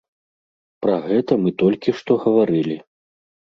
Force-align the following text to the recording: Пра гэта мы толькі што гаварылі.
Пра 0.85 0.95
гэта 1.09 1.37
мы 1.43 1.53
толькі 1.65 1.95
што 2.01 2.19
гаварылі. 2.27 2.81